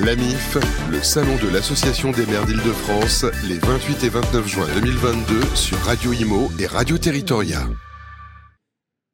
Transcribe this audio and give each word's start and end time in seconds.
L'AMIF, 0.00 0.58
le 0.90 1.00
salon 1.02 1.36
de 1.36 1.48
l'Association 1.48 2.10
des 2.10 2.26
maires 2.26 2.44
d'Île-de-France, 2.46 3.26
les 3.46 3.58
28 3.58 4.02
et 4.02 4.08
29 4.08 4.46
juin 4.48 4.66
2022 4.74 5.40
sur 5.54 5.78
Radio 5.78 6.12
Imo 6.12 6.50
et 6.58 6.66
Radio 6.66 6.98
Territoria. 6.98 7.60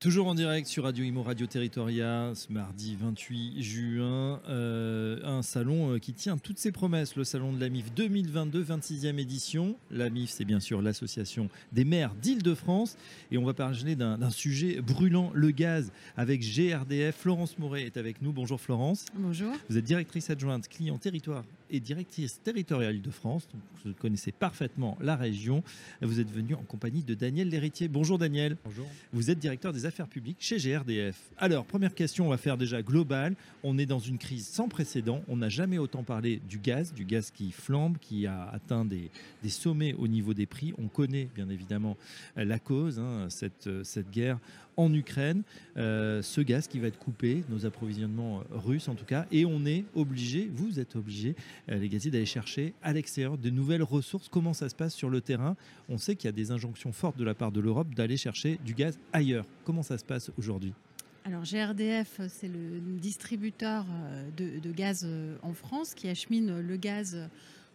Toujours 0.01 0.29
en 0.29 0.35
direct 0.35 0.67
sur 0.67 0.85
Radio 0.85 1.05
Imo 1.05 1.23
Radio 1.23 1.47
Territoria, 1.47 2.33
ce 2.35 2.51
mardi 2.51 2.97
28 2.99 3.63
juin, 3.63 4.41
euh, 4.49 5.21
un 5.25 5.43
salon 5.43 5.93
euh, 5.93 5.99
qui 5.99 6.15
tient 6.15 6.39
toutes 6.39 6.59
ses 6.59 6.73
promesses, 6.73 7.17
le 7.17 7.25
salon 7.25 7.53
de 7.53 7.61
la 7.61 7.69
MIF 7.69 7.93
2022, 7.93 8.65
26e 8.65 9.19
édition. 9.19 9.77
La 9.91 10.09
MIF, 10.09 10.31
c'est 10.31 10.47
bien 10.47 10.59
sûr 10.59 10.81
l'association 10.81 11.51
des 11.73 11.85
maires 11.85 12.15
d'Île-de-France. 12.15 12.97
Et 13.31 13.37
on 13.37 13.45
va 13.45 13.53
parler 13.53 13.95
d'un 13.95 14.31
sujet 14.31 14.81
brûlant, 14.81 15.33
le 15.35 15.51
gaz, 15.51 15.93
avec 16.17 16.41
GRDF. 16.41 17.15
Florence 17.15 17.59
Moret 17.59 17.83
est 17.83 17.99
avec 17.99 18.23
nous. 18.23 18.33
Bonjour 18.33 18.59
Florence. 18.59 19.05
Bonjour. 19.15 19.53
Vous 19.69 19.77
êtes 19.77 19.85
directrice 19.85 20.31
adjointe 20.31 20.67
client 20.67 20.97
territoire 20.97 21.45
et 21.71 21.81
directrice 21.81 22.41
territoriale 22.43 23.01
de 23.01 23.11
France. 23.11 23.49
Donc 23.53 23.63
vous 23.85 23.93
connaissez 24.01 24.33
parfaitement 24.33 24.97
la 25.01 25.17
région. 25.17 25.63
Vous 26.03 26.21
êtes 26.21 26.31
venu 26.31 26.55
en 26.55 26.63
compagnie 26.63 27.03
de 27.03 27.15
Daniel 27.15 27.49
Lhéritier. 27.49 27.89
Bonjour 27.89 28.19
Daniel. 28.19 28.57
Bonjour. 28.65 28.87
Vous 29.13 29.31
êtes 29.31 29.39
directeur 29.39 29.73
des 29.73 29.87
affaires 29.91 30.07
publiques 30.07 30.37
chez 30.39 30.59
GRDF. 30.59 31.17
Alors, 31.37 31.65
première 31.65 31.97
question, 31.97 32.27
on 32.27 32.31
va 32.31 32.37
faire 32.37 32.57
déjà 32.57 32.81
global. 32.81 33.35
On 33.65 33.77
est 33.77 33.87
dans 33.87 33.99
une 33.99 34.19
crise 34.19 34.47
sans 34.47 34.69
précédent. 34.69 35.23
On 35.27 35.37
n'a 35.37 35.49
jamais 35.49 35.79
autant 35.79 36.05
parlé 36.05 36.41
du 36.49 36.59
gaz, 36.59 36.95
du 36.95 37.05
gaz 37.05 37.33
qui 37.33 37.51
flambe, 37.51 37.99
qui 38.01 38.25
a 38.29 38.49
atteint 38.51 38.85
des, 38.85 39.11
sommets 39.49 39.95
au 39.95 40.07
niveau 40.07 40.33
des 40.33 40.47
prix. 40.47 40.73
On 40.79 40.87
connaît 40.87 41.29
bien 41.35 41.49
évidemment 41.49 41.97
la 42.37 42.61
cause, 42.61 43.01
hein, 43.01 43.27
cette, 43.31 43.69
cette 43.83 44.13
guerre 44.13 44.39
en 44.81 44.93
Ukraine, 44.95 45.43
euh, 45.77 46.23
ce 46.23 46.41
gaz 46.41 46.67
qui 46.67 46.79
va 46.79 46.87
être 46.87 46.99
coupé, 46.99 47.45
nos 47.49 47.67
approvisionnements 47.67 48.43
russes 48.51 48.89
en 48.89 48.95
tout 48.95 49.05
cas, 49.05 49.27
et 49.31 49.45
on 49.45 49.67
est 49.67 49.85
obligé, 49.95 50.51
vous 50.53 50.81
êtes 50.81 50.97
obligé, 50.97 51.37
euh, 51.69 51.79
les 51.79 51.89
gaziers, 51.89 52.11
d'aller 52.11 52.27
chercher 52.27 52.73
à 52.83 52.93
l'extérieur 52.93 53.37
de 53.37 53.51
nouvelles 53.51 53.83
ressources. 53.83 54.29
Comment 54.29 54.55
ça 54.55 54.69
se 54.69 54.75
passe 54.75 54.95
sur 54.95 55.11
le 55.11 55.21
terrain? 55.21 55.57
On 55.89 55.99
sait 55.99 56.17
qu'il 56.17 56.29
y 56.29 56.33
a 56.33 56.33
des 56.33 56.51
injonctions 56.51 56.93
fortes 56.93 57.19
de 57.19 57.25
la 57.25 57.35
part 57.35 57.53
de 57.53 57.61
l'Europe 57.61 57.95
d'aller 57.95 58.17
chercher 58.17 58.59
du 58.65 58.75
gaz 58.75 58.99
ailleurs. 59.13 59.45
Comment 59.65 59.80
ça 59.83 59.99
se 59.99 60.05
passe 60.05 60.31
aujourd'hui? 60.39 60.73
Alors 61.25 61.43
GRDF, 61.43 62.21
c'est 62.29 62.49
le 62.49 62.81
distributeur 62.99 63.85
euh, 63.91 64.29
de, 64.37 64.59
de, 64.59 64.73
gaz 64.73 65.07
en 65.43 65.53
France 65.53 65.95
qui 65.95 66.09
achemine 66.09 66.61
le 66.61 66.77
gaz 66.77 67.29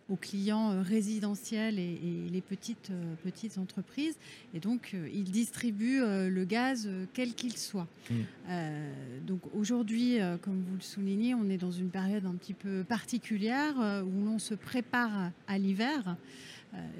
aux 0.09 0.15
clients 0.15 0.71
euh, 0.71 0.81
résidentiels 0.81 1.79
et, 1.79 2.29
les 2.31 2.41
petites, 2.41 2.91
euh, 2.91 3.15
petites 3.23 3.57
entreprises. 3.57 4.15
Et 4.53 4.59
donc, 4.59 4.91
euh, 4.93 5.09
ils 5.13 5.31
distribuent 5.31 6.03
le 6.05 6.45
gaz 6.45 6.89
quel 7.13 7.33
qu'il 7.33 7.57
soit. 7.57 7.87
Mmh. 8.09 8.15
donc 9.25 9.41
aujourd'hui, 9.55 10.19
comme 10.41 10.63
vous 10.67 10.75
le 10.75 10.81
soulignez, 10.81 11.33
on 11.33 11.49
est 11.49 11.57
dans 11.57 11.71
une 11.71 11.89
période 11.89 12.25
un 12.25 12.35
petit 12.35 12.53
peu 12.53 12.83
particulière 12.83 13.75
où 14.05 14.25
l'on 14.25 14.39
se 14.39 14.53
prépare 14.53 15.31
à 15.47 15.57
l'hiver. 15.57 16.15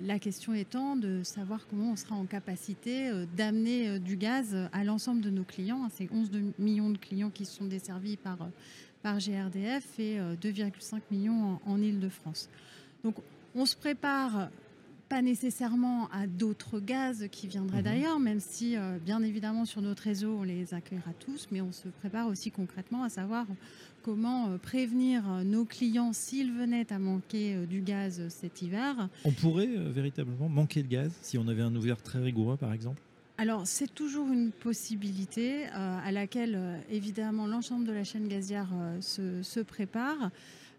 La 0.03 0.19
question 0.19 0.53
étant 0.53 0.95
de 0.95 1.23
savoir 1.23 1.67
comment 1.67 1.91
on 1.91 1.95
sera 1.95 2.15
en 2.15 2.25
capacité 2.25 3.11
d'amener 3.35 3.99
du 3.99 4.15
gaz 4.15 4.55
à 4.71 4.83
l'ensemble 4.83 5.21
de 5.21 5.29
nos 5.29 5.43
clients. 5.43 5.89
C'est 5.93 6.09
11 6.11 6.29
millions 6.59 6.89
de 6.89 6.97
clients 6.97 7.29
qui 7.29 7.45
sont 7.45 7.65
desservis 7.65 8.17
par, 8.17 8.37
par 9.01 9.17
GRDF 9.17 9.99
et 9.99 10.17
2,5 10.41 11.01
millions 11.11 11.59
en, 11.65 11.71
en 11.71 11.81
Ile-de-France. 11.81 12.49
Donc 13.03 13.15
on 13.55 13.65
se 13.65 13.75
prépare 13.75 14.49
pas 15.09 15.21
nécessairement 15.21 16.09
à 16.11 16.27
d'autres 16.27 16.79
gaz 16.79 17.27
qui 17.31 17.47
viendraient 17.47 17.79
mhm. 17.79 17.83
d'ailleurs, 17.83 18.19
même 18.19 18.39
si 18.39 18.75
euh, 18.75 18.97
bien 19.03 19.21
évidemment 19.21 19.65
sur 19.65 19.81
notre 19.81 20.03
réseau 20.03 20.37
on 20.39 20.43
les 20.43 20.73
accueillera 20.73 21.11
tous, 21.19 21.47
mais 21.51 21.61
on 21.61 21.71
se 21.71 21.87
prépare 21.87 22.27
aussi 22.27 22.51
concrètement 22.51 23.03
à 23.03 23.09
savoir 23.09 23.45
comment 24.03 24.49
euh, 24.49 24.57
prévenir 24.57 25.23
euh, 25.29 25.43
nos 25.43 25.65
clients 25.65 26.13
s'ils 26.13 26.51
venaient 26.51 26.91
à 26.91 26.99
manquer 26.99 27.65
du 27.67 27.81
gaz 27.81 28.27
cet 28.29 28.61
hiver. 28.61 29.09
On 29.23 29.31
pourrait 29.31 29.67
véritablement 29.67 30.49
manquer 30.49 30.83
de 30.83 30.87
gaz 30.87 31.11
si 31.21 31.37
on 31.37 31.47
avait 31.47 31.61
un 31.61 31.75
ouvert 31.75 32.01
très 32.01 32.19
rigoureux 32.19 32.57
par 32.57 32.73
exemple? 32.73 33.01
Alors, 33.37 33.67
c'est 33.67 33.93
toujours 33.93 34.31
une 34.31 34.51
possibilité 34.51 35.65
à 35.65 36.09
laquelle, 36.13 36.57
évidemment, 36.89 37.47
l'ensemble 37.47 37.85
de 37.85 37.91
la 37.91 38.05
chaîne 38.05 38.29
gazière 38.29 38.69
se, 39.01 39.59
prépare. 39.59 40.31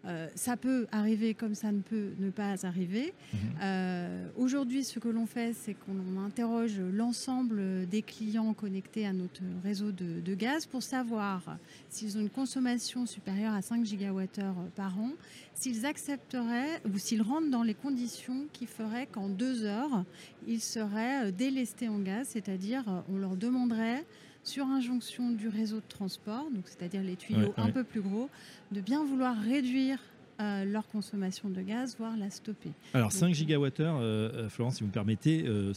Euh, 0.07 0.29
ça 0.35 0.57
peut 0.57 0.87
arriver 0.93 1.35
comme 1.35 1.55
ça 1.55 1.73
ne 1.73 1.81
peut 1.81 2.11
ne 2.19 2.31
pas 2.31 2.65
arriver. 2.65 3.13
Mhm. 3.33 3.39
Euh, 3.63 4.29
aujourd'hui, 4.37 4.85
ce 4.85 4.99
que 4.99 5.09
l'on 5.09 5.27
fait, 5.27 5.53
c'est 5.53 5.75
qu'on 5.75 6.21
interroge 6.25 6.79
l'ensemble 6.93 7.87
des 7.89 8.03
clients 8.03 8.55
connectés 8.55 9.07
à 9.07 9.13
notre 9.13 9.43
réseau 9.65 9.93
de, 9.93 10.35
gaz 10.35 10.67
pour 10.67 10.83
savoir 10.83 11.57
s'ils 11.89 12.19
ont 12.19 12.21
une 12.21 12.31
consommation 12.31 13.07
supérieure 13.07 13.55
à 13.55 13.63
5 13.63 13.85
gigawattheures 13.87 14.57
par 14.75 14.99
an, 14.99 15.13
s'ils 15.55 15.87
accepteraient 15.87 16.83
ou 16.93 16.99
s'ils 16.99 17.23
rentrent 17.23 17.51
dans 17.51 17.63
les 17.63 17.73
conditions 17.73 18.47
qui 18.53 18.67
feraient 18.67 19.07
qu'en 19.07 19.31
deux 19.31 19.65
heures, 19.65 20.05
ils 20.47 20.61
seraient 20.61 21.33
délestés 21.33 21.89
en 21.89 22.01
gaz, 22.01 22.29
c'est-à-dire 22.29 22.85
on 23.09 23.17
leur 23.17 23.37
demanderait 23.37 24.05
sur 24.47 24.67
injonction 24.67 25.31
du 25.31 25.49
réseau 25.49 25.77
de 25.77 25.89
transport, 25.89 26.49
donc 26.51 26.65
c'est-à-dire 26.67 27.03
les 27.03 27.17
tuyaux 27.17 27.53
un 27.57 27.71
peu 27.71 27.85
plus 27.85 28.01
gros, 28.01 28.31
de 28.71 28.81
bien 28.81 29.05
vouloir 29.05 29.37
réduire 29.37 29.99
euh, 30.41 30.65
leur 30.65 30.87
consommation 30.89 31.49
de 31.49 31.61
gaz, 31.63 31.97
voire 31.99 32.17
la 32.17 32.31
stopper. 32.31 32.71
Alors 32.95 33.13
5 33.13 33.33
gigawattheures, 33.33 33.97
euh, 33.97 34.31
euh, 34.33 34.49
Florence, 34.49 34.77
si 34.77 34.81
vous 34.83 34.89
me 34.89 34.93
permettez, 34.93 35.47
euh, 35.47 35.73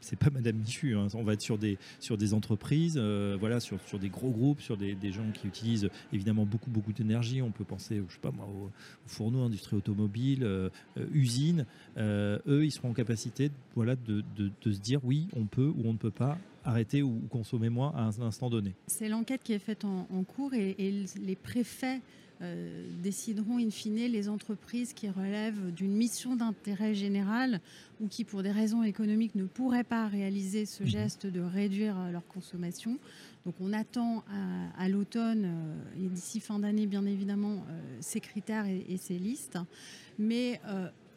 c'est 0.00 0.18
pas 0.18 0.30
Madame 0.30 0.56
Michu. 0.56 0.96
Hein. 0.96 1.08
On 1.14 1.22
va 1.22 1.34
être 1.34 1.40
sur 1.40 1.58
des, 1.58 1.78
sur 2.00 2.16
des 2.16 2.34
entreprises, 2.34 2.98
voilà, 2.98 3.60
sur, 3.60 3.80
sur 3.86 3.98
des 3.98 4.08
gros 4.08 4.30
groupes, 4.30 4.60
sur 4.60 4.76
des, 4.76 4.94
des 4.94 5.12
gens 5.12 5.30
qui 5.32 5.46
utilisent 5.46 5.88
évidemment 6.12 6.44
beaucoup, 6.44 6.70
beaucoup 6.70 6.92
d'énergie. 6.92 7.42
On 7.42 7.50
peut 7.50 7.64
penser, 7.64 8.02
je 8.08 8.14
sais 8.14 8.20
pas 8.20 8.30
moi, 8.30 8.46
aux, 8.46 8.70
fourneaux, 9.06 9.42
industrie 9.42 9.76
automobile, 9.76 10.70
usines. 11.12 11.66
eux, 11.98 12.64
ils 12.64 12.72
seront 12.72 12.90
en 12.90 12.94
capacité 12.94 13.50
voilà, 13.74 13.96
de, 13.96 14.22
de, 14.36 14.50
de 14.62 14.72
se 14.72 14.80
dire 14.80 15.00
oui, 15.04 15.28
on 15.36 15.46
peut 15.46 15.72
ou 15.76 15.82
on 15.84 15.92
ne 15.92 15.98
peut 15.98 16.10
pas 16.10 16.38
arrêter 16.64 17.02
ou 17.02 17.20
consommer 17.30 17.68
moins 17.68 17.92
à 17.94 18.02
un 18.02 18.22
instant 18.22 18.50
donné. 18.50 18.74
C'est 18.86 19.08
l'enquête 19.08 19.42
qui 19.42 19.52
est 19.52 19.58
faite 19.58 19.84
en, 19.84 20.24
cours 20.24 20.54
et, 20.54 20.74
les 21.20 21.36
préfets 21.36 22.00
euh, 22.42 22.86
décideront 23.02 23.58
in 23.58 23.70
fine 23.70 23.94
les 23.94 24.28
entreprises 24.28 24.92
qui 24.92 25.08
relèvent 25.08 25.72
d'une 25.72 25.92
mission 25.92 26.36
d'intérêt 26.36 26.94
général 26.94 27.60
ou 28.00 28.08
qui, 28.08 28.24
pour 28.24 28.42
des 28.42 28.50
raisons 28.50 28.82
économiques, 28.82 29.34
ne 29.34 29.44
pourraient 29.44 29.84
pas 29.84 30.08
réaliser 30.08 30.66
ce 30.66 30.82
mhm. 30.82 30.88
geste 30.88 31.26
de 31.26 31.40
réduire 31.40 31.96
leur 32.10 32.26
consommation. 32.26 32.98
Donc 33.46 33.54
on 33.60 33.72
attend 33.72 34.24
à, 34.78 34.88
l'automne 34.88 35.44
euh, 35.44 36.04
et 36.04 36.08
d'ici 36.08 36.40
fin 36.40 36.58
d'année, 36.58 36.86
bien 36.86 37.06
évidemment, 37.06 37.64
euh, 37.68 37.96
ces 38.00 38.20
critères 38.20 38.66
et, 38.66 38.84
et, 38.88 38.96
ces 38.96 39.18
listes. 39.18 39.58
Mais 40.18 40.60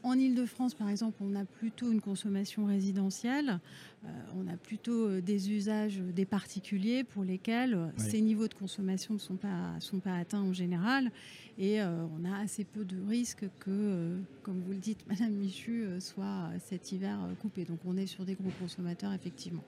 en 0.06 0.20
Ile-de-France, 0.20 0.76
par 0.76 0.90
exemple, 0.90 1.18
on 1.22 1.36
a 1.36 1.46
plutôt 1.46 1.92
une 1.92 2.00
consommation 2.00 2.66
résidentielle, 2.66 3.60
euh, 4.06 4.08
on 4.38 4.48
a 4.48 4.56
plutôt 4.56 5.08
euh, 5.08 5.20
des 5.20 5.52
usages 5.52 5.98
des 5.98 6.26
particuliers 6.26 7.04
pour 7.04 7.24
lesquels 7.24 7.74
euh, 7.74 7.88
ces 7.98 8.22
niveaux 8.22 8.48
de 8.48 8.54
consommation 8.54 9.16
ne 9.16 9.20
sont 9.20 9.36
pas, 9.36 9.74
sont 9.80 9.98
pas 9.98 10.16
atteints 10.16 10.44
en 10.44 10.54
général. 10.54 11.12
Et 11.58 11.82
on 11.82 12.26
a 12.30 12.38
assez 12.44 12.66
peu 12.66 12.84
de 12.84 12.98
risques 13.08 13.46
que, 13.60 14.18
comme 14.44 14.60
vous 14.60 14.74
le 14.74 14.78
dites, 14.78 15.00
Madame 15.08 15.32
Michu, 15.32 15.86
soit 16.02 16.50
cet 16.68 16.92
hiver 16.92 17.18
coupé. 17.42 17.64
Donc 17.64 17.80
on 17.86 17.96
est 17.96 18.08
sur 18.08 18.26
des 18.26 18.34
gros 18.34 18.52
consommateurs, 18.60 19.14
effectivement. 19.14 19.64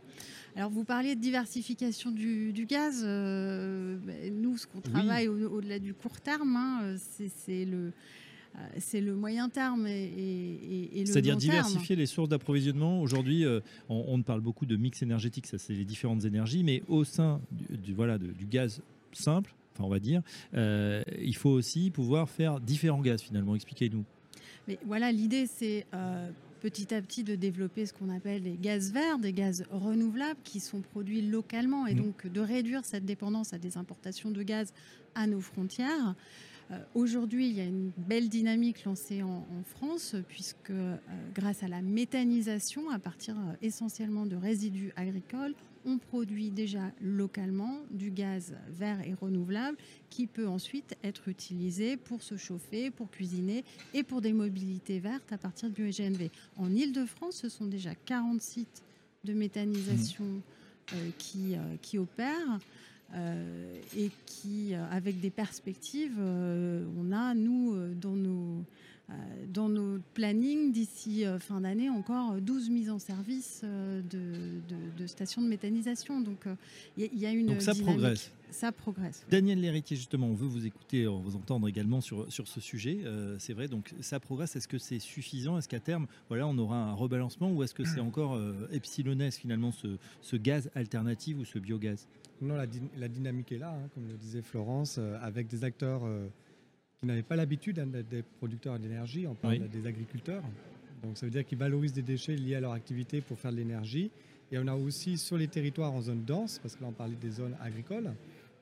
Alors 0.57 0.69
vous 0.69 0.83
parliez 0.83 1.15
de 1.15 1.21
diversification 1.21 2.11
du, 2.11 2.65
gaz. 2.67 3.05
Ben, 3.05 4.33
nous, 4.33 4.57
ce 4.57 4.67
qu'on 4.67 4.81
travaille 4.81 5.29
au-delà 5.29 5.79
du 5.79 5.93
court 5.93 6.19
terme, 6.19 6.57
hein, 6.57 6.95
c'est 6.97 7.63
le 7.63 7.77
euh, 7.87 7.91
c'est 8.79 9.01
le 9.01 9.15
moyen 9.15 9.49
terme 9.49 9.87
et, 9.87 10.89
le 10.95 11.05
C'est-à-dire 11.05 11.37
diversifier 11.37 11.95
les 11.95 12.05
sources 12.05 12.29
d'approvisionnement. 12.29 13.01
Aujourd'hui, 13.01 13.45
euh, 13.45 13.59
on, 13.89 14.05
on, 14.07 14.21
parle 14.21 14.41
beaucoup 14.41 14.65
de 14.65 14.75
mix 14.75 15.01
énergétique, 15.01 15.47
ça 15.47 15.57
c'est 15.57 15.73
les 15.73 15.85
différentes 15.85 16.25
énergies, 16.25 16.63
mais 16.63 16.83
au 16.87 17.03
sein 17.03 17.41
du, 17.51 17.93
voilà, 17.93 18.17
du 18.17 18.45
gaz 18.45 18.81
simple, 19.13 19.53
enfin 19.73 19.83
on 19.83 19.89
va 19.89 19.99
dire, 19.99 20.21
euh, 20.53 21.03
il 21.19 21.35
faut 21.35 21.49
aussi 21.49 21.91
pouvoir 21.91 22.29
faire 22.29 22.59
différents 22.59 23.01
gaz 23.01 23.21
finalement. 23.21 23.55
Expliquez-nous. 23.55 24.03
Mais 24.67 24.79
voilà, 24.85 25.11
l'idée 25.11 25.47
c'est 25.47 25.85
petit 26.57 26.93
à 26.93 27.01
petit 27.01 27.23
de 27.23 27.35
développer 27.35 27.85
ce 27.85 27.93
qu'on 27.93 28.09
appelle 28.09 28.43
les 28.43 28.57
gaz 28.57 28.91
verts, 28.91 29.19
des 29.19 29.33
gaz 29.33 29.63
renouvelables 29.71 30.39
qui 30.43 30.59
sont 30.59 30.81
produits 30.81 31.21
localement 31.21 31.87
et 31.87 31.93
mmh. 31.93 31.97
donc 31.97 32.27
de 32.27 32.41
réduire 32.41 32.83
cette 32.83 33.05
dépendance 33.05 33.53
à 33.53 33.59
des 33.59 33.77
importations 33.77 34.31
de 34.31 34.43
gaz 34.43 34.73
à 35.15 35.27
nos 35.27 35.39
frontières. 35.39 36.15
Euh, 36.71 36.77
aujourd'hui, 36.95 37.49
il 37.49 37.55
y 37.55 37.61
a 37.61 37.65
une 37.65 37.91
belle 37.97 38.29
dynamique 38.29 38.83
lancée 38.83 39.23
en, 39.23 39.45
France, 39.65 40.15
puisque 40.27 40.69
euh, 40.69 40.97
grâce 41.33 41.63
à 41.63 41.67
la 41.67 41.81
méthanisation, 41.81 42.89
à 42.89 42.99
partir 42.99 43.35
euh, 43.37 43.53
essentiellement 43.61 44.25
de 44.25 44.35
résidus 44.35 44.91
agricoles, 44.95 45.53
on 45.85 45.97
produit 45.97 46.51
déjà 46.51 46.91
localement 47.01 47.77
du 47.91 48.11
gaz 48.11 48.55
vert 48.69 48.99
et 49.07 49.13
renouvelable 49.13 49.77
qui 50.09 50.27
peut 50.27 50.47
ensuite 50.47 50.97
être 51.03 51.29
utilisé 51.29 51.95
pour 51.95 52.21
se 52.21 52.35
chauffer, 52.35 52.91
pour 52.91 53.09
cuisiner 53.09 53.63
et 53.93 54.03
pour 54.03 54.19
des 54.19 54.33
mobilités 54.33 54.99
vertes 54.99 55.31
à 55.31 55.37
partir 55.37 55.69
du 55.69 55.89
GNV. 55.89 56.29
En 56.57 56.73
Ile-de-France, 56.73 57.37
ce 57.37 57.49
sont 57.49 57.67
déjà 57.67 57.95
40 57.95 58.41
sites 58.41 58.83
de 59.23 59.33
méthanisation 59.33 60.25
mmh. 60.25 60.95
qui, 61.17 61.55
qui 61.81 61.97
opèrent. 61.97 62.59
Euh, 63.13 63.79
et 63.95 64.11
qui, 64.25 64.73
euh, 64.73 64.83
avec 64.91 65.21
des 65.21 65.29
perspectives, 65.29 66.17
euh, 66.19 66.85
on 66.97 67.13
a, 67.13 67.33
nous, 67.33 67.93
dans 67.93 68.15
nos, 68.15 68.65
planning 70.13 70.71
d'ici 70.71 71.23
fin 71.39 71.61
d'année 71.61 71.89
encore 71.89 72.41
12 72.41 72.69
mises 72.69 72.89
en 72.89 72.99
service 72.99 73.63
de, 73.63 75.07
stations 75.07 75.41
de 75.41 75.47
méthanisation. 75.47 76.21
Donc 76.21 76.45
il 76.97 77.17
y, 77.17 77.25
a 77.25 77.31
une 77.31 77.47
Donc 77.47 77.61
ça 77.61 77.73
progresse 77.73 78.31
ça 78.49 78.71
progresse. 78.71 79.25
Daniel 79.29 79.59
Lhéritier, 79.59 79.97
justement, 79.97 80.27
on 80.27 80.33
veut 80.33 80.47
vous 80.47 80.65
écouter, 80.65 81.05
vous 81.05 81.35
entendre 81.35 81.67
également 81.67 81.99
sur, 81.99 82.31
sur 82.31 82.47
ce 82.47 82.61
sujet. 82.61 82.99
c'est 83.39 83.53
vrai, 83.53 83.67
donc 83.67 83.93
ça 84.01 84.19
progresse. 84.19 84.55
Est-ce 84.55 84.67
que 84.67 84.77
c'est 84.77 84.99
suffisant? 84.99 85.57
Est-ce 85.57 85.67
qu'à 85.67 85.79
terme, 85.79 86.07
voilà, 86.29 86.47
on 86.47 86.57
aura 86.57 86.77
un 86.77 86.93
rebalancement 86.93 87.51
ou 87.51 87.63
est-ce 87.63 87.73
que 87.73 87.83
c'est 87.83 87.99
encore 87.99 88.35
euh, 88.35 88.67
finalement, 89.31 89.71
ce, 89.71 89.97
ce, 90.21 90.35
gaz 90.35 90.69
alternatif 90.75 91.37
ou 91.37 91.45
ce 91.45 91.59
biogaz? 91.59 92.07
Non, 92.41 92.55
la, 92.55 92.65
la, 92.97 93.07
dynamique 93.07 93.51
est 93.51 93.57
là, 93.57 93.71
hein, 93.71 93.89
comme 93.93 94.07
le 94.07 94.15
disait 94.15 94.41
Florence, 94.41 94.99
avec 95.21 95.47
des 95.47 95.63
acteurs 95.63 96.03
qui 96.99 97.05
n'avaient 97.05 97.23
pas 97.23 97.35
l'habitude 97.35 97.75
d'être 97.75 98.09
des 98.09 98.23
producteurs 98.23 98.79
d'énergie, 98.79 99.27
on 99.27 99.35
parle 99.35 99.67
des 99.69 99.85
agriculteurs. 99.85 100.43
Donc 101.03 101.17
ça 101.17 101.25
veut 101.25 101.31
dire 101.31 101.45
qu'ils 101.45 101.57
valorisent 101.57 101.93
des 101.93 102.01
déchets 102.01 102.35
liés 102.35 102.55
à 102.55 102.59
leur 102.59 102.71
activité 102.71 103.21
pour 103.21 103.37
faire 103.37 103.51
de 103.51 103.57
l'énergie. 103.57 104.09
Et 104.51 104.57
on 104.57 104.67
a 104.67 104.75
aussi 104.75 105.17
sur 105.17 105.37
les 105.37 105.47
territoires 105.47 105.91
en 105.91 106.01
zone 106.01 106.23
dense, 106.23 106.59
parce 106.59 106.75
que 106.75 106.81
là 106.81 106.87
on 106.89 106.93
parlait 106.93 107.15
des 107.15 107.31
zones 107.31 107.55
agricoles, 107.61 108.13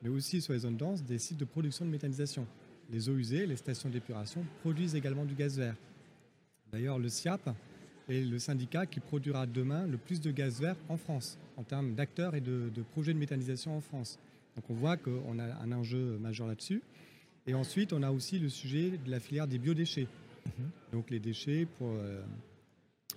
mais 0.02 0.08
aussi 0.08 0.40
sur 0.42 0.52
les 0.52 0.60
zones 0.60 0.76
denses, 0.76 1.02
des 1.02 1.18
sites 1.18 1.38
de 1.38 1.44
production 1.44 1.84
de 1.84 1.90
méthanisation. 1.90 2.46
Les 2.90 3.08
eaux 3.08 3.16
usées, 3.16 3.46
les 3.46 3.56
stations 3.56 3.88
d'épuration 3.88 4.44
produisent 4.60 4.94
également 4.94 5.24
du 5.24 5.34
gaz 5.34 5.58
vert. 5.58 5.76
D'ailleurs, 6.70 6.98
le 6.98 7.08
SIAP 7.08 7.50
est 8.08 8.20
le 8.20 8.38
syndicat 8.38 8.86
qui 8.86 9.00
produira 9.00 9.46
demain 9.46 9.86
le 9.86 9.96
plus 9.96 10.20
de 10.20 10.30
gaz 10.30 10.60
vert 10.60 10.76
en 10.88 10.96
France, 10.96 11.38
en 11.56 11.62
termes 11.62 11.94
d'acteurs 11.94 12.34
et 12.34 12.40
de, 12.40 12.70
projets 12.92 13.14
de 13.14 13.18
méthanisation 13.18 13.76
en 13.76 13.80
France. 13.80 14.18
Donc 14.54 14.64
on 14.70 14.74
voit 14.74 14.96
qu'on 14.96 15.38
a 15.38 15.54
un 15.62 15.72
enjeu 15.72 16.18
majeur 16.18 16.46
là-dessus. 16.46 16.82
Et 17.46 17.54
ensuite, 17.54 17.92
on 17.92 18.02
a 18.02 18.10
aussi 18.10 18.38
le 18.38 18.48
sujet 18.48 18.98
de 19.04 19.10
la 19.10 19.20
filière 19.20 19.46
des 19.46 19.58
biodéchets. 19.58 20.08
Mhm. 20.46 20.70
Donc 20.92 21.10
les 21.10 21.20
déchets 21.20 21.66
pour 21.78 21.90
euh, 21.90 22.22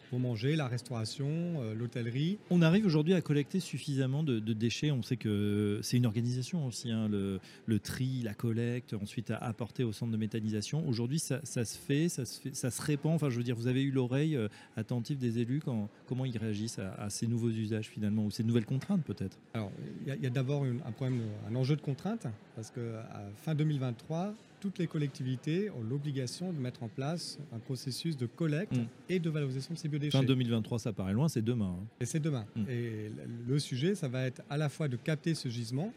pour 0.09 0.19
manger, 0.19 0.55
la 0.55 0.67
restauration, 0.67 1.27
euh, 1.27 1.73
l'hôtellerie. 1.75 2.39
On 2.49 2.61
arrive 2.61 2.85
aujourd'hui 2.85 3.13
à 3.13 3.21
collecter 3.21 3.59
suffisamment 3.59 4.23
de, 4.23 4.39
déchets. 4.39 4.91
On 4.91 5.03
sait 5.03 5.17
que 5.17 5.79
c'est 5.83 5.97
une 5.97 6.07
organisation 6.07 6.65
aussi, 6.65 6.91
hein, 6.91 7.07
le, 7.07 7.79
tri, 7.79 8.21
la 8.23 8.33
collecte, 8.33 8.93
ensuite 8.93 9.31
à 9.31 9.37
apporter 9.37 9.83
au 9.83 9.93
centre 9.93 10.11
de 10.11 10.17
méthanisation. 10.17 10.87
Aujourd'hui, 10.87 11.19
ça, 11.19 11.41
se 11.43 11.77
fait, 11.77 12.09
ça 12.09 12.25
se 12.25 12.41
fait, 12.41 12.55
ça 12.55 12.71
se 12.71 12.81
répand. 12.81 13.13
Enfin, 13.13 13.29
je 13.29 13.37
veux 13.37 13.43
dire, 13.43 13.55
vous 13.55 13.67
avez 13.67 13.83
eu 13.83 13.91
l'oreille 13.91 14.35
euh, 14.35 14.47
attentive 14.75 15.19
des 15.19 15.39
élus. 15.39 15.61
Quand, 15.63 15.89
comment 16.07 16.25
ils 16.25 16.37
réagissent 16.37 16.79
à, 16.79 17.09
ces 17.09 17.27
nouveaux 17.27 17.49
usages 17.49 17.87
finalement 17.87 18.25
ou 18.25 18.31
ces 18.31 18.43
nouvelles 18.43 18.65
contraintes 18.65 19.03
peut-être? 19.03 19.37
Alors, 19.53 19.71
il 20.05 20.23
y 20.23 20.25
a, 20.25 20.29
d'abord 20.29 20.63
un 20.63 20.91
problème, 20.91 21.21
un 21.49 21.55
enjeu 21.55 21.75
de 21.75 21.81
contrainte 21.81 22.25
parce 22.55 22.71
que 22.71 22.95
fin 23.37 23.53
2023 23.55 24.33
toutes 24.59 24.77
les 24.79 24.87
collectivités 24.87 25.69
ont 25.69 25.81
l'obligation 25.81 26.51
de 26.51 26.59
mettre 26.59 26.83
en 26.83 26.87
place 26.87 27.39
un 27.53 27.59
processus 27.59 28.17
de 28.17 28.25
collecte 28.25 28.75
mm. 28.75 28.85
et 29.09 29.19
de 29.19 29.29
valorisation 29.29 29.73
de 29.73 29.79
ces 29.79 29.87
biodéchets. 29.87 30.17
Fin 30.17 30.23
2023, 30.23 30.79
ça 30.79 30.93
paraît 30.93 31.13
loin, 31.13 31.27
c'est 31.27 31.41
demain. 31.41 31.77
Hein. 31.79 31.85
Et 31.99 32.05
c'est 32.05 32.19
demain. 32.19 32.45
Mm. 32.55 32.63
Et 32.69 33.11
le 33.47 33.59
sujet, 33.59 33.95
ça 33.95 34.07
va 34.07 34.25
être 34.25 34.41
à 34.49 34.57
la 34.57 34.69
fois 34.69 34.87
de 34.87 34.97
capter 34.97 35.33
ce 35.35 35.49
gisement 35.49 35.93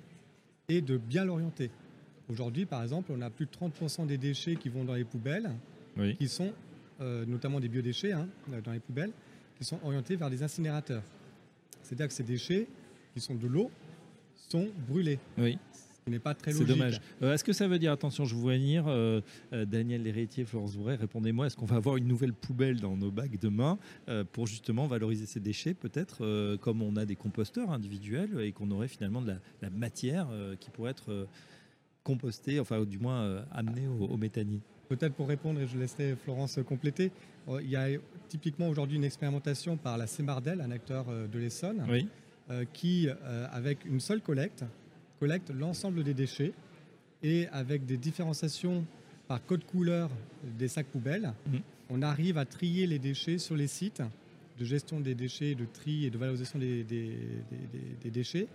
et 0.68 0.80
de 0.80 0.96
bien 0.96 1.24
l'orienter. 1.24 1.70
Aujourd'hui, 2.28 2.66
par 2.66 2.82
exemple, 2.82 3.12
on 3.14 3.20
a 3.20 3.30
plus 3.30 3.46
de 3.46 3.50
30% 3.50 4.06
des 4.06 4.18
déchets 4.18 4.56
qui 4.56 4.68
vont 4.68 4.84
dans 4.84 4.94
les 4.94 5.04
poubelles, 5.04 5.50
qui 6.18 6.28
sont 6.28 6.52
euh, 7.00 7.26
notamment 7.26 7.60
des 7.60 7.68
biodéchets 7.68 8.12
hein, 8.12 8.28
dans 8.64 8.72
les 8.72 8.80
poubelles, 8.80 9.12
qui 9.58 9.64
sont 9.64 9.78
orientés 9.84 10.16
vers 10.16 10.30
des 10.30 10.42
incinérateurs. 10.42 11.02
C'est-à-dire 11.82 12.06
que 12.06 12.14
ces 12.14 12.22
déchets, 12.22 12.68
qui 13.12 13.20
sont 13.20 13.34
de 13.34 13.46
l'eau, 13.46 13.70
sont 14.48 14.68
brûlés. 14.88 15.18
Oui 15.36 15.58
n'est 16.10 16.18
pas 16.18 16.34
très 16.34 16.52
logique. 16.52 16.66
C'est 16.66 16.72
dommage. 16.72 17.00
Euh, 17.22 17.34
est-ce 17.34 17.44
que 17.44 17.52
ça 17.52 17.68
veut 17.68 17.78
dire, 17.78 17.92
attention, 17.92 18.24
je 18.24 18.34
vous 18.34 18.40
vois 18.40 18.54
venir, 18.54 18.84
euh, 18.88 19.20
euh, 19.52 19.64
Daniel 19.64 20.02
Lhéritier, 20.02 20.44
Florence 20.44 20.74
Vouret, 20.74 20.96
répondez-moi, 20.96 21.46
est-ce 21.46 21.56
qu'on 21.56 21.66
va 21.66 21.76
avoir 21.76 21.96
une 21.96 22.06
nouvelle 22.06 22.32
poubelle 22.32 22.80
dans 22.80 22.96
nos 22.96 23.10
bacs 23.10 23.38
demain 23.40 23.78
pour 24.32 24.46
justement 24.46 24.86
valoriser 24.86 25.26
ces 25.26 25.40
déchets, 25.40 25.74
peut-être 25.74 26.56
comme 26.56 26.82
on 26.82 26.96
a 26.96 27.04
des 27.04 27.16
composteurs 27.16 27.70
individuels 27.70 28.40
et 28.40 28.52
qu'on 28.52 28.70
aurait 28.70 28.88
finalement 28.88 29.22
de 29.22 29.34
la, 29.60 29.70
matière 29.70 30.28
qui 30.60 30.70
pourrait 30.70 30.90
être 30.90 31.26
compostée, 32.04 32.60
enfin 32.60 32.84
du 32.84 32.98
moins 32.98 33.44
amenée 33.52 33.86
au, 33.86 34.06
au 34.06 34.16
méthanier? 34.16 34.60
Peut-être 34.88 35.14
pour 35.14 35.28
répondre, 35.28 35.60
et 35.60 35.66
je 35.66 35.78
laisserai 35.78 36.16
Florence 36.16 36.58
compléter, 36.66 37.10
il 37.60 37.70
y 37.70 37.76
a 37.76 37.88
typiquement 38.28 38.68
aujourd'hui 38.68 38.96
une 38.96 39.04
expérimentation 39.04 39.76
par 39.76 39.96
la 39.98 40.06
Cémardel, 40.06 40.60
un 40.60 40.70
acteur 40.70 41.06
de 41.06 41.38
l'Essonne, 41.38 41.84
qui, 42.72 43.08
avec 43.52 43.84
une 43.84 44.00
seule 44.00 44.20
collecte, 44.20 44.64
collecte 45.22 45.52
l'ensemble 45.56 46.02
des 46.02 46.14
déchets 46.14 46.52
et 47.22 47.46
avec 47.52 47.86
des 47.86 47.96
différenciations 47.96 48.84
par 49.28 49.46
code 49.46 49.62
couleur 49.64 50.10
des 50.58 50.66
sacs 50.66 50.88
poubelles, 50.88 51.32
mhm. 51.46 51.60
on 51.90 52.02
arrive 52.02 52.38
à 52.38 52.44
trier 52.44 52.88
les 52.88 52.98
déchets 52.98 53.38
sur 53.38 53.54
les 53.54 53.68
sites 53.68 54.02
de 54.58 54.64
gestion 54.64 54.98
des 54.98 55.14
déchets, 55.14 55.54
de 55.54 55.64
tri 55.64 56.06
et 56.06 56.10
de 56.10 56.18
valorisation 56.18 56.58
des, 56.58 56.84
déchets, 58.04 58.48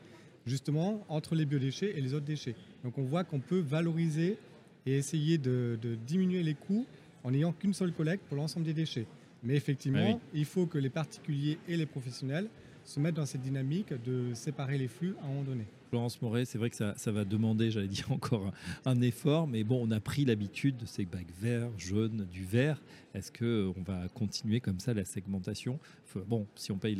justement 0.46 1.06
entre 1.08 1.36
les 1.36 1.46
biodéchets 1.46 1.98
et 1.98 2.02
les 2.02 2.14
autres 2.14 2.26
déchets. 2.26 2.56
Donc 2.84 2.98
on 2.98 3.04
voit 3.04 3.24
qu'on 3.24 3.40
peut 3.40 3.60
valoriser 3.62 4.38
et 4.86 4.98
essayer 4.98 5.38
de, 5.38 5.80
diminuer 6.06 6.44
les 6.44 6.54
coûts 6.54 6.86
en 7.24 7.32
n'ayant 7.32 7.54
qu'une 7.54 7.74
seule 7.74 7.94
collecte 7.94 8.26
pour 8.28 8.36
l'ensemble 8.36 8.66
des 8.66 8.74
déchets. 8.74 9.08
Mais 9.42 9.56
effectivement, 9.56 10.20
ah 10.22 10.30
il 10.34 10.44
faut 10.44 10.66
que 10.66 10.78
les 10.78 10.90
particuliers 10.90 11.60
et 11.70 11.78
les 11.78 11.86
professionnels 11.86 12.50
se 12.88 13.02
mettent 13.02 13.16
dans 13.16 13.26
cette 13.26 13.42
dynamique 13.42 13.94
de 14.06 14.34
séparer 14.34 14.78
les 14.78 14.88
flux 14.88 15.16
à 15.22 15.26
un 15.26 15.28
moment 15.28 15.44
donné. 15.44 15.66
Florence 15.90 16.22
Moret, 16.22 16.46
c'est 16.46 16.58
vrai 16.58 16.70
que 16.70 16.76
ça, 16.76 17.12
va 17.12 17.26
demander, 17.26 17.70
j'allais 17.70 17.88
dire, 17.88 18.10
encore 18.14 18.52
un, 18.86 19.02
effort, 19.02 19.46
mais 19.46 19.64
bon, 19.66 19.86
on 19.86 19.92
a 19.92 20.00
pris 20.00 20.24
l'habitude 20.24 20.78
de 20.78 20.86
ces 20.86 21.06
bacs 21.06 21.32
verts, 21.40 21.70
jaunes, 21.78 22.26
du 22.32 22.46
vert. 22.46 22.82
Est-ce 23.14 23.32
qu'on 23.32 23.82
va 23.82 24.08
continuer 24.14 24.62
comme 24.62 24.80
ça 24.80 24.94
la 24.94 25.04
segmentation? 25.04 25.80
Bon, 26.28 26.48
si 26.56 26.72
on 26.72 26.78
paye 26.78 26.96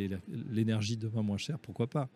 l'énergie 0.52 0.98
demain 0.98 1.22
moins 1.22 1.38
cher, 1.38 1.58
pourquoi 1.58 1.88
pas? 1.88 2.10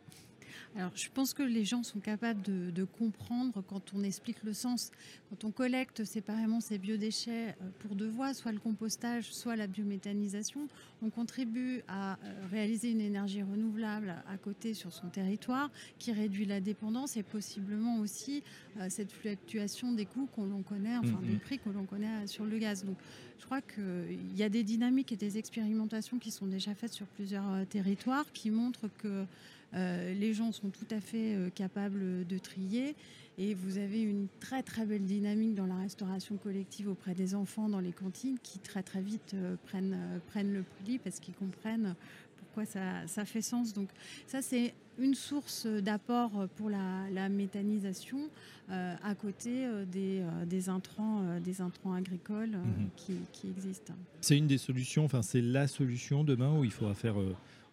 Alors, 0.75 0.92
je 0.95 1.09
pense 1.13 1.33
que 1.33 1.44
les 1.44 1.65
gens 1.65 1.83
sont 1.83 2.00
capables 2.00 2.42
de, 2.42 2.83
comprendre 2.83 3.63
quand 3.68 3.94
on 3.94 4.03
explique 4.03 4.44
le 4.44 4.53
sens. 4.53 4.92
Quand 5.30 5.44
on 5.45 5.51
collecte 5.51 6.03
séparément 6.03 6.62
ces 6.62 6.77
biodéchets 6.77 7.50
euh, 7.50 7.69
pour 7.80 7.95
deux 7.95 8.09
voies, 8.09 8.33
soit 8.33 8.51
le 8.51 8.59
compostage, 8.59 9.31
soit 9.31 9.56
la 9.56 9.68
biométhanisation, 9.68 10.68
on 11.01 11.09
contribue 11.09 11.83
à 11.88 12.13
euh, 12.13 12.18
réaliser 12.51 12.92
une 12.92 13.01
énergie 13.01 13.44
renouvelable 13.44 14.15
à 14.27 14.38
côté 14.38 14.74
sur 14.74 14.92
son 14.92 15.07
territoire 15.07 15.69
qui 16.00 16.12
réduit 16.12 16.45
la 16.45 16.59
dépendance 16.59 17.18
et 17.18 17.24
possiblement 17.24 18.00
aussi 18.00 18.44
euh, 18.80 18.88
cette 18.89 19.12
fluctuation 19.12 19.92
des 19.92 20.06
coûts 20.06 20.27
qu'on 20.36 20.45
l'on 20.45 20.63
connaît, 20.63 20.97
enfin 20.97 21.19
des 21.24 21.38
prix 21.38 21.59
que 21.59 21.69
l'on 21.69 21.86
connaît 21.86 22.27
sur 22.27 22.45
le 22.45 22.57
gaz. 22.57 22.83
Donc, 22.83 22.97
je 23.39 23.45
crois 23.45 23.62
qu'il 23.62 24.37
y 24.37 24.44
a 24.44 24.49
des 24.49 24.64
dynamiques 24.64 25.11
et 25.11 25.18
des 25.18 25.37
expérimentations 25.37 26.19
qui 26.19 26.31
sont 26.31 26.47
déjà 26.47 26.76
faites 26.76 26.94
sur 26.94 27.07
plusieurs 27.07 27.66
territoires 27.69 28.26
qui 28.33 28.52
montrent 28.52 28.90
que 28.99 29.26
euh, 29.73 30.13
les 30.13 30.33
gens 30.33 30.51
sont 30.51 30.69
tout 30.69 30.87
à 30.92 30.99
fait 30.99 31.35
euh, 31.35 31.49
capables 31.49 32.25
de 32.28 32.37
trier. 32.37 32.95
Et 33.37 33.54
vous 33.54 33.78
avez 33.78 34.01
une 34.01 34.28
très 34.40 34.61
très 34.61 34.85
belle 34.85 35.06
dynamique 35.06 35.56
dans 35.56 35.66
la 35.66 35.78
restauration 35.78 36.35
collective 36.37 36.90
auprès 36.90 37.13
des 37.13 37.33
enfants 37.33 37.69
dans 37.69 37.80
les 37.80 37.94
cantines 37.94 38.37
qui 38.44 38.59
très 38.59 38.83
très 38.83 39.01
vite 39.01 39.33
euh, 39.33 39.56
prennent, 39.68 39.97
prennent 40.28 40.54
le 40.54 40.63
pli 40.83 40.99
parce 40.99 41.19
qu'ils 41.19 41.33
comprennent 41.33 41.95
pourquoi 42.37 42.66
ça, 42.66 43.07
ça, 43.07 43.23
fait 43.23 43.42
sens. 43.42 43.73
Donc 43.73 43.87
ça 44.28 44.42
c'est 44.42 44.73
une 44.99 45.16
source 45.16 45.66
d'apport 45.66 46.47
pour 46.57 46.69
la, 46.69 47.30
méthanisation 47.30 48.30
à 48.69 49.16
côté 49.16 49.66
des, 49.92 50.21
des, 50.45 50.69
intrants, 50.69 51.40
des 51.40 51.61
intrants 51.61 51.94
agricoles 51.94 52.51
mhm. 52.57 52.90
qui, 52.97 53.13
qui, 53.31 53.47
existent. 53.47 53.94
C'est 54.19 54.37
une 54.37 54.47
des 54.47 54.57
solutions, 54.57 55.06
enfin 55.06 55.21
c'est 55.21 55.42
la 55.42 55.68
solution 55.68 56.23
demain 56.23 56.57
où 56.57 56.66
il 56.66 56.71
faudra 56.71 56.94
faire 56.94 57.16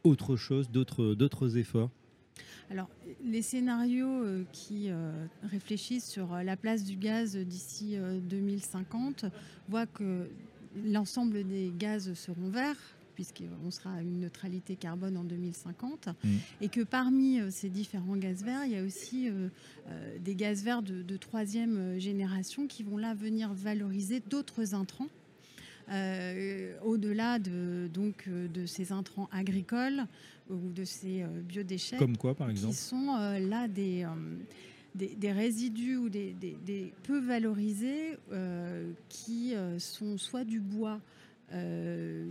autre 0.09 0.37
chose, 0.37 0.71
d'autres 0.71 1.57
efforts 1.57 1.91
alors, 2.71 2.88
les 3.25 3.43
scénarios 3.43 4.23
euh, 4.23 4.45
qui 4.53 4.91
euh, 4.91 5.27
réfléchissent 5.43 6.09
sur 6.09 6.35
euh, 6.35 6.43
la 6.43 6.57
place 6.57 6.85
du 6.85 6.97
gaz 6.97 7.37
d'ici 7.37 7.97
2050 8.23 9.25
voient 9.69 9.87
que 9.87 10.29
l'ensemble 10.85 11.45
des 11.45 11.73
gaz 11.77 12.12
seront 12.15 12.50
verts 12.50 12.77
puisqu'on 13.15 13.73
sera 13.73 13.95
à 13.95 14.00
une 14.00 14.21
neutralité 14.21 14.77
carbone 14.77 15.17
en 15.17 15.25
2050, 15.25 16.07
mmh. 16.07 16.29
et 16.61 16.69
que 16.69 16.83
parmi 16.83 17.41
ces 17.50 17.69
différents 17.69 18.15
gaz 18.15 18.45
verts, 18.45 18.65
il 18.65 18.71
y 18.71 18.77
a 18.77 18.85
aussi 18.85 19.29
des 20.21 20.37
gaz 20.37 20.62
verts 20.62 20.83
de, 20.83 21.17
troisième 21.17 21.99
génération 21.99 22.69
qui 22.69 22.85
vont 22.85 22.97
là 22.97 23.15
venir 23.15 23.53
valoriser 23.53 24.21
d'autres 24.21 24.73
intrants 24.73 25.09
au-delà 26.85 27.38
de, 27.38 27.88
donc, 27.92 28.25
euh, 28.28 28.49
de 28.49 28.66
ces 28.66 28.92
intrants 28.92 29.28
agricoles 29.33 30.04
ou 30.50 30.71
de 30.71 30.85
ces 30.85 31.23
euh, 31.23 31.26
biodéchets. 31.42 31.97
Comme 31.97 32.16
quoi, 32.16 32.35
par 32.35 32.50
exemple 32.50 32.75
Qui 32.75 32.80
sont 32.80 33.16
là 33.40 33.68
des, 33.68 34.07
des, 34.95 35.33
résidus 35.33 35.97
ou 35.97 36.09
des, 36.09 36.35
peu 37.04 37.18
valorisés 37.18 38.18
qui 39.09 39.54
sont 39.78 40.18
soit 40.18 40.45
du 40.45 40.61
bois 40.61 41.00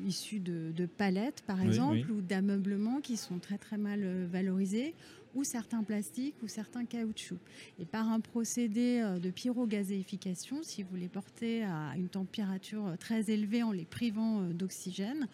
issus 0.06 0.40
de, 0.40 0.86
palettes, 0.86 1.44
par 1.46 1.62
exemple, 1.62 2.12
ou 2.12 2.22
d'ameublements 2.22 3.02
qui 3.02 3.18
sont 3.18 3.40
très 3.40 3.58
très 3.58 3.78
mal 3.78 4.26
valorisés, 4.32 4.94
ou 5.38 5.46
certains 5.46 5.84
plastiques 5.84 6.36
ou 6.44 6.48
certains 6.48 6.84
caoutchoucs. 6.84 7.40
Et 7.80 7.86
par 7.86 8.10
un 8.10 8.20
procédé 8.20 9.02
de 9.22 9.30
pyrogazéification, 9.30 10.64
si 10.64 10.84
vous 10.84 10.96
les 10.96 11.08
portez 11.08 11.64
à 11.64 11.94
une 11.96 12.10
température 12.10 12.96
très 13.00 13.30
élevée 13.30 13.64
en 13.64 13.72
les 13.72 13.86
privant 13.86 14.42
d'oxygène, 14.42 15.28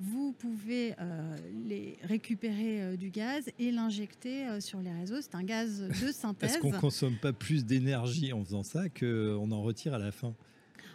vous 0.00 0.32
pouvez 0.32 0.94
euh, 0.98 1.36
les 1.68 1.98
récupérer 2.02 2.82
euh, 2.82 2.96
du 2.96 3.10
gaz 3.10 3.50
et 3.58 3.70
l'injecter 3.70 4.48
euh, 4.48 4.60
sur 4.60 4.80
les 4.80 4.90
réseaux. 4.90 5.20
C'est 5.20 5.34
un 5.34 5.42
gaz 5.42 5.82
de 5.82 5.92
synthèse. 6.12 6.52
Est-ce 6.52 6.58
qu'on 6.58 6.72
ne 6.72 6.78
consomme 6.78 7.16
pas 7.16 7.34
plus 7.34 7.66
d'énergie 7.66 8.32
en 8.32 8.42
faisant 8.42 8.62
ça 8.62 8.88
qu'on 8.88 9.50
en 9.52 9.62
retire 9.62 9.92
à 9.92 9.98
la 9.98 10.10
fin 10.10 10.34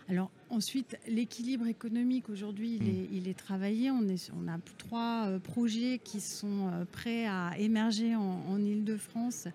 alors 0.08 0.30
ensuite, 0.52 0.98
l'équilibre 1.08 1.66
économique 1.66 2.30
aujourd'hui, 2.30 2.76
il, 2.76 3.24
hmm. 3.24 3.28
est, 3.28 3.34
travaillé. 3.34 3.90
On, 3.90 4.08
est, 4.08 4.32
on 4.40 4.48
a 4.48 4.60
trois 4.78 5.32
projets 5.44 6.00
qui 6.04 6.22
sont 6.22 6.86
prêts 6.92 7.26
à 7.26 7.54
émerger 7.58 8.16
en, 8.16 8.60
Ile-de-France 8.60 9.48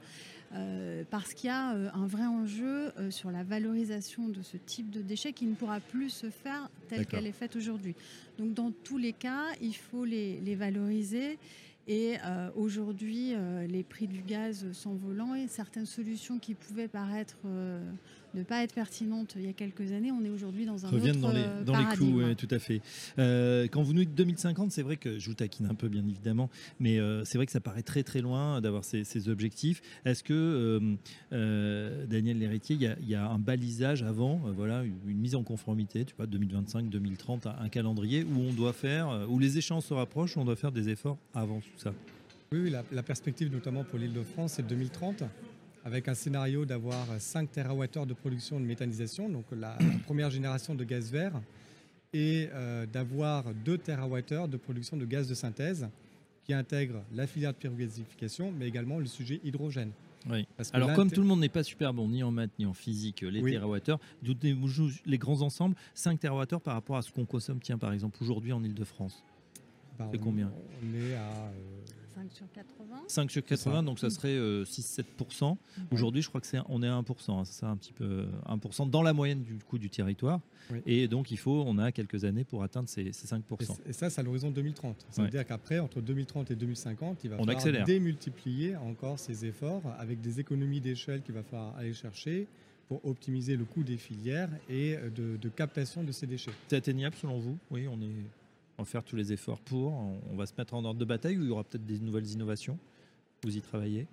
euh, 0.53 1.05
parce 1.11 1.33
qu'il 1.33 1.47
y 1.47 1.53
a 1.53 1.75
euh, 1.75 1.91
un 1.95 2.07
vrai 2.07 2.27
enjeu 2.27 2.93
euh, 2.99 3.13
sur 3.13 3.31
la 3.31 3.45
valorisation 3.45 4.27
de 4.27 4.43
ce 4.43 4.57
type 4.57 4.91
de 4.91 5.01
déchets 5.01 5.33
qui 5.33 5.47
ne 5.47 5.55
pourra 5.55 5.79
plus 5.79 6.11
se 6.11 6.29
faire 6.29 6.69
telle 6.89 7.07
qu'elle 7.07 7.29
est 7.29 7.33
faite 7.33 7.55
aujourd'hui. 7.55 7.95
Donc 8.37 8.55
dans 8.55 8.73
tous 8.73 8.99
les 8.99 9.13
cas, 9.13 9.45
il 9.61 9.77
faut 9.77 10.05
les, 10.05 10.41
les 10.41 10.57
valoriser. 10.57 11.39
Et 11.89 12.19
aujourd'hui, 12.55 13.35
les 13.67 13.83
prix 13.83 14.07
du 14.07 14.23
gaz 14.23 14.71
s'envolant 14.71 15.35
et 15.35 15.49
certaines 15.49 15.87
solutions 15.87 16.39
qui 16.39 16.55
pouvaient 16.55 16.87
paraître 16.87 17.37
ne 18.35 18.43
pas 18.43 18.63
être 18.63 18.75
pertinente 18.75 19.35
il 19.37 19.45
y 19.45 19.49
a 19.49 19.53
quelques 19.53 19.93
années, 19.93 20.13
on 20.13 20.25
est 20.25 20.31
aujourd'hui 20.31 20.67
dans 20.67 20.87
un 20.87 20.89
autre 20.91 21.19
dans 21.19 21.33
les, 21.33 21.41
euh, 21.41 21.65
dans 21.65 21.79
les 21.79 21.85
clous, 21.95 22.35
tout 22.35 22.49
à 22.51 22.59
fait. 22.59 22.81
Euh, 23.19 23.67
quand 23.71 23.83
vous 23.83 23.93
nous 23.93 24.05
dites 24.05 24.15
2050, 24.15 24.71
c'est 24.71 24.83
vrai 24.83 24.97
que 24.97 25.19
je 25.19 25.29
vous 25.29 25.35
taquine 25.35 25.67
un 25.67 25.75
peu, 25.75 25.89
bien 25.89 26.07
évidemment, 26.07 26.51
mais 26.79 26.99
euh, 26.99 27.25
c'est 27.25 27.39
vrai 27.39 27.47
que 27.47 27.53
ça 27.53 27.61
paraît 27.61 27.83
très 27.83 28.03
très 28.03 28.21
loin 28.21 28.61
d'avoir 28.61 28.85
ces, 28.85 29.29
objectifs. 29.29 29.83
Est-ce 30.05 30.23
que, 30.23 30.81
Daniel 31.31 32.39
Lhéritier, 32.39 32.77
il 33.01 33.09
y, 33.09 33.15
a 33.15 33.29
un 33.29 33.39
balisage 33.39 34.03
avant, 34.03 34.41
voilà, 34.57 34.83
une, 34.85 35.19
mise 35.19 35.35
en 35.35 35.43
conformité, 35.43 36.05
tu 36.05 36.15
vois, 36.17 36.27
2025, 36.27 36.89
2030, 36.89 37.47
un, 37.47 37.69
calendrier 37.69 38.25
où 38.25 38.41
on 38.41 38.53
doit 38.53 38.73
faire, 38.73 39.27
où 39.29 39.39
les 39.39 39.59
échéances 39.59 39.87
se 39.87 39.95
rapprochent, 39.95 40.37
où 40.37 40.41
on 40.41 40.45
doit 40.45 40.57
faire 40.57 40.73
des 40.73 40.89
efforts 40.89 41.19
avant 41.35 41.61
tout 41.61 41.79
ça? 41.79 41.93
Oui, 42.53 42.71
la, 42.71 42.83
la 42.91 43.03
perspective 43.03 43.53
notamment 43.53 43.85
pour 43.85 43.99
l'île 43.99 44.13
de 44.13 44.23
France, 44.23 44.55
c'est 44.55 44.67
2030 44.67 45.23
avec 45.85 46.09
un 46.09 46.15
scénario 46.15 46.65
d'avoir 46.65 47.07
5 47.19 47.51
TWh 47.51 48.07
de 48.07 48.15
production 48.15 48.61
de 48.61 48.65
méthanisation, 48.65 49.29
donc 49.29 49.45
la, 49.53 49.77
première 50.05 50.31
génération 50.31 50.75
de 50.75 50.85
gaz 50.85 51.11
vert, 51.11 51.41
et 52.13 52.49
euh, 52.53 52.87
d'avoir 52.87 53.55
2 53.65 53.79
TWh 53.79 54.49
de 54.49 54.57
production 54.57 54.97
de 54.97 55.05
gaz 55.05 55.29
de 55.29 55.35
synthèse 55.35 55.89
qui 56.45 56.53
intègre 56.53 57.03
la 57.15 57.27
filière 57.27 57.53
de 57.53 57.59
pyrogasification, 57.59 58.53
mais 58.53 58.67
également 58.67 58.99
le 58.99 59.07
sujet 59.07 59.41
hydrogène. 59.45 59.93
Oui. 60.29 60.47
Alors, 60.73 60.93
comme 60.93 61.11
tout 61.11 61.23
le 61.23 61.27
monde 61.27 61.41
n'est 61.41 61.49
pas 61.49 61.63
super 61.63 61.95
bon 61.95 62.09
ni 62.09 62.23
en 62.23 62.31
maths 62.31 62.51
ni 62.59 62.67
en 62.67 62.75
physique, 62.75 63.23
les 63.23 63.41
oui. 63.41 63.59
TWh, 63.59 65.01
les 65.07 65.19
grands 65.19 65.41
ensembles, 65.41 65.77
5 65.95 66.21
TWh 66.21 66.59
par 66.63 66.75
rapport 66.75 66.97
à 66.97 67.03
ce 67.03 67.11
qu'on 67.11 67.25
consomme, 67.25 67.61
tiens, 67.61 67.79
par 67.79 67.93
exemple, 67.93 68.19
aujourd'hui 68.21 68.53
en 68.53 68.63
Ile-de-France 68.63 69.23
bah, 69.99 70.09
C'est 70.13 70.19
combien? 70.19 70.53
On 70.83 70.95
est 70.95 71.15
à. 71.15 71.21
Euh, 71.21 71.51
5 72.15 72.33
sur 72.33 72.53
80. 72.53 73.03
5 73.07 73.31
sur 73.31 73.45
80, 73.45 73.83
donc 73.83 73.99
ça 73.99 74.11
serait 74.11 74.37
6-7%. 74.37 75.03
Euh, 75.45 75.55
Aujourd'hui, 75.91 76.23
je 76.23 76.29
crois 76.29 76.41
que 76.41 76.47
c'est 76.47 76.59
on 76.69 76.83
est 76.83 76.89
à 76.89 77.01
1%, 77.01 77.31
hein, 77.31 77.45
c'est 77.45 77.61
ça 77.61 77.69
un 77.69 77.77
petit 77.77 77.93
peu 77.93 78.27
1% 78.49 78.91
dans 78.91 79.03
la 79.03 79.13
moyenne 79.13 79.43
du 79.43 79.57
coup 79.59 79.79
du 79.79 79.91
territoire. 79.91 80.41
Et 80.87 81.09
donc 81.09 81.31
il 81.31 81.37
faut, 81.37 81.65
on 81.67 81.79
a 81.79 81.93
quelques 81.93 82.25
années 82.25 82.45
pour 82.45 82.63
atteindre 82.63 82.89
ces, 82.89 83.11
5%. 83.11 83.43
Et, 83.87 83.93
ça, 83.93 84.11
c'est 84.11 84.21
à 84.21 84.25
l'horizon 84.25 84.51
2030. 84.51 85.07
Ça 85.11 85.23
veut 85.23 85.29
dire 85.29 85.45
qu'après, 85.45 85.79
entre 85.79 86.01
2030 86.01 86.51
et 86.51 86.57
2050, 86.57 87.25
il 87.25 87.31
va 87.31 87.39
falloir 87.39 87.85
démultiplier 87.85 88.77
encore 88.77 89.19
ces 89.19 89.45
efforts 89.45 89.83
avec 89.99 90.21
des 90.21 90.41
économies 90.41 90.81
d'échelle 90.81 91.23
qu'il 91.23 91.35
va 91.35 91.43
falloir 91.43 91.77
aller 91.77 91.93
chercher 91.93 92.47
pour 92.89 93.05
optimiser 93.05 93.57
le 93.57 93.65
coût 93.65 93.85
des 93.85 93.97
filières 93.97 94.51
et 94.69 94.97
de, 95.15 95.37
de 95.37 95.49
captation 95.49 96.03
de 96.03 96.11
ces 96.11 96.27
déchets. 96.27 96.51
C'est 96.69 96.77
atteignable 96.77 97.15
selon 97.17 97.39
vous? 97.39 97.57
Oui, 97.71 97.87
on 97.87 98.01
est 98.03 98.25
on 98.81 98.85
faire 98.85 99.05
tous 99.05 99.17
les 99.17 99.33
efforts 99.33 99.61
pour. 99.61 99.93
On 100.31 100.37
va 100.37 100.47
se 100.47 100.55
mettre 100.57 100.75
en 100.75 100.85
ordre 100.85 100.99
de 100.99 101.05
bataille 101.05 101.37
ou 101.39 101.43
il 101.43 101.49
y 101.49 101.51
aura 101.51 101.65
peut-être 101.65 101.85
des 101.85 102.01
nouvelles 102.01 102.29
innovations? 102.29 102.79
Vous 103.43 103.57
y 103.57 103.61
travaillez? 103.61 104.07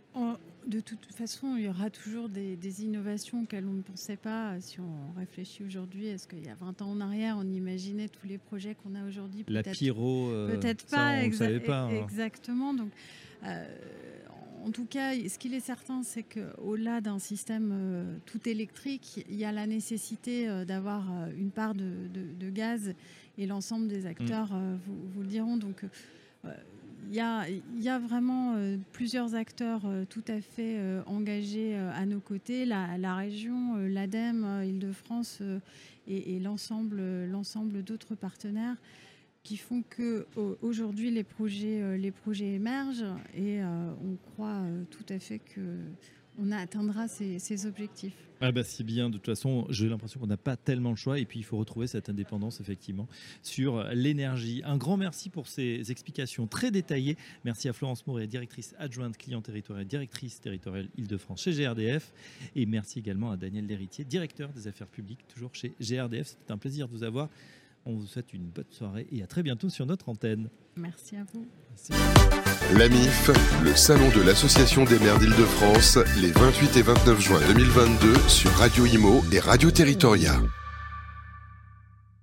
De 0.68 0.82
toute 0.82 1.06
façon, 1.14 1.56
il 1.58 1.64
y 1.64 1.70
aura 1.70 1.90
toujours 1.90 2.28
des, 2.28 2.84
innovations 2.84 3.44
auxquelles 3.44 3.66
on 3.66 3.74
ne 3.74 3.82
pensait 3.82 4.18
pas. 4.18 4.60
Si 4.60 4.80
on 4.82 5.18
réfléchit 5.18 5.64
aujourd'hui, 5.64 6.08
est-ce 6.08 6.28
qu'il 6.28 6.46
y 6.46 6.50
a 6.50 6.56
20 6.56 6.82
ans 6.82 6.92
en 6.92 7.00
arrière, 7.00 7.38
on 7.40 7.50
imaginait 7.50 8.10
tous 8.10 8.28
les 8.28 8.38
projets 8.38 8.76
qu'on 8.76 8.94
a 8.96 9.06
aujourd'hui? 9.08 9.46
La 9.48 9.64
pyro, 9.64 10.30
euh, 10.30 10.58
peut-être 10.58 10.86
pas, 10.88 11.14
pas 11.66 11.84
hein. 11.84 11.90
exactement. 11.90 12.74
Donc, 12.74 12.92
euh, 13.44 13.66
en 14.68 14.72
tout 14.72 14.86
cas, 14.86 15.14
ce 15.14 15.40
qu'il 15.40 15.54
est 15.54 15.62
certain, 15.62 16.04
c'est 16.04 16.24
qu'au-delà 16.24 17.00
d'un 17.00 17.20
système 17.20 17.72
euh, 17.72 18.18
tout 18.26 18.50
électrique, 18.50 19.26
il 19.30 19.36
y 19.36 19.46
a 19.46 19.54
la 19.54 19.66
nécessité 19.66 20.66
d'avoir 20.66 21.06
une 21.38 21.52
part 21.52 21.74
de, 21.74 22.50
gaz 22.50 22.94
et 23.38 23.46
l'ensemble 23.46 23.88
des 23.88 24.06
acteurs 24.06 24.52
mm. 24.52 24.56
euh, 24.56 24.76
vous, 25.14 25.22
le 25.22 25.28
diront. 25.28 25.58
Donc, 25.58 25.84
euh, 26.46 26.50
il 27.10 27.16
y, 27.16 27.22
a, 27.22 27.48
y, 27.50 27.90
a, 27.90 28.00
vraiment 28.00 28.56
euh, 28.56 28.78
plusieurs 28.92 29.36
acteurs 29.36 29.84
tout 30.10 30.24
à 30.28 30.42
fait 30.42 30.78
engagés 31.06 31.76
à 31.76 32.06
nos 32.06 32.20
côtés. 32.20 32.66
La, 32.66 33.16
région, 33.16 33.76
l'ADEME, 33.76 34.64
Île-de-France 34.66 35.42
et, 36.08 36.40
l'ensemble 36.40 37.84
d'autres 37.84 38.16
partenaires 38.16 38.76
qui 39.48 39.56
font 39.56 39.82
que 39.82 40.28
aujourd'hui 40.62 41.10
les 41.10 41.24
projets, 41.24 41.98
les 41.98 42.12
projets 42.12 42.48
émergent 42.48 43.06
et 43.34 43.62
on 43.64 44.18
croit 44.18 44.62
tout 44.92 45.06
à 45.08 45.20
fait 45.20 45.40
que 45.40 45.62
on 46.38 46.52
atteindra 46.52 47.08
ces, 47.08 47.66
objectifs. 47.66 48.14
Ah 48.42 48.52
bah 48.52 48.64
c'est 48.64 48.84
bien, 48.84 49.10
de 49.10 49.18
toute 49.18 49.26
façon, 49.26 49.66
j'ai 49.70 49.88
l'impression 49.88 50.20
qu'on 50.20 50.28
n'a 50.28 50.38
pas 50.38 50.58
tellement 50.58 50.90
le 50.90 50.98
choix 50.98 51.18
et 51.18 51.26
puis 51.26 51.40
il 51.40 51.44
faut 51.44 51.58
retrouver 51.58 51.88
cette 51.88 52.10
indépendance 52.10 52.60
effectivement 52.60 53.08
sur 53.42 53.84
l'énergie. 53.94 54.62
Un 54.66 54.76
grand 54.76 54.98
merci 54.98 55.30
pour 55.30 55.48
ces 55.48 55.90
explications 55.92 56.46
très 56.46 56.70
détaillées. 56.70 57.18
Merci 57.46 57.70
à 57.70 57.74
Florence 57.74 58.06
Moret, 58.06 58.28
directrice 58.28 58.76
adjointe 58.78 59.18
client 59.18 59.42
territorial, 59.42 59.88
directrice 59.88 60.42
territoriale 60.42 60.90
Île-de-France 60.98 61.42
chez 61.42 61.54
GRDF 61.54 62.14
et 62.56 62.66
merci 62.66 63.00
également 63.00 63.32
à 63.32 63.38
Daniel 63.38 63.66
Lhéritier, 63.66 64.04
directeur 64.04 64.50
des 64.50 64.68
affaires 64.68 64.88
publiques 64.88 65.26
toujours 65.34 65.56
chez 65.56 65.74
GRDF. 65.80 66.28
C'était 66.28 66.52
un 66.52 66.58
plaisir 66.58 66.88
de 66.88 66.92
vous 66.92 67.04
avoir. 67.04 67.30
On 67.90 67.96
vous 67.96 68.06
souhaite 68.06 68.34
une 68.34 68.44
bonne 68.44 68.66
soirée 68.70 69.08
et 69.14 69.24
à 69.24 69.28
très 69.28 69.44
bientôt 69.44 69.70
sur 69.70 69.86
notre 69.86 70.10
antenne. 70.10 70.50
Merci 70.76 71.16
à 71.16 71.24
vous. 71.34 71.48
L'AMIF, 72.78 73.32
le 73.64 73.74
salon 73.78 74.10
de 74.10 74.22
l'Association 74.28 74.84
des 74.84 75.00
maires 75.00 75.18
d'Île-de-France, 75.20 75.98
les 76.22 76.32
28 76.32 76.76
et 76.76 76.82
29 76.82 77.22
juin 77.22 77.40
2022 77.48 78.14
sur 78.28 78.52
Radio 78.52 78.86
Imo 78.86 79.24
et 79.32 79.40
Radio 79.40 79.72
Territoria. 79.72 80.34